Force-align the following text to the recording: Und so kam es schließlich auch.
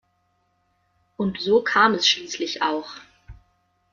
Und 1.15 1.39
so 1.41 1.61
kam 1.63 1.93
es 1.93 2.07
schließlich 2.07 2.63
auch. 2.63 2.89